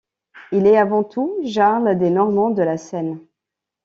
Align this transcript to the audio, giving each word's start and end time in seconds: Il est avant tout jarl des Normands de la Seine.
Il 0.51 0.65
est 0.65 0.79
avant 0.79 1.03
tout 1.03 1.37
jarl 1.43 1.95
des 1.95 2.09
Normands 2.09 2.49
de 2.49 2.63
la 2.63 2.75
Seine. 2.77 3.19